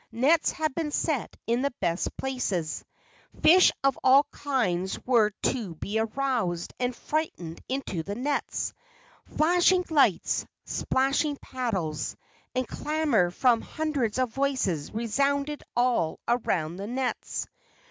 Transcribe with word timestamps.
Nets 0.11 0.51
had 0.51 0.73
been 0.73 0.89
set 0.89 1.37
in 1.45 1.61
the 1.61 1.69
best 1.79 2.17
places. 2.17 2.83
Fish 3.43 3.71
of 3.83 3.99
all 4.03 4.23
kinds 4.31 4.97
were 5.05 5.29
t° 5.43 5.79
be 5.79 5.99
aroused 5.99 6.73
and 6.79 6.95
frightened 6.95 7.61
into 7.69 8.01
the 8.01 8.15
nets. 8.15 8.73
Flash¬ 9.35 9.71
ing 9.71 9.85
lights, 9.91 10.47
splashing 10.65 11.37
paddles, 11.39 12.15
and 12.55 12.67
clamor 12.67 13.29
from 13.29 13.61
hundreds 13.61 14.17
of 14.17 14.31
voices 14.33 14.91
resounded 14.91 15.61
all 15.75 16.19
around 16.27 16.77
the 16.77 16.87
nets. 16.87 17.45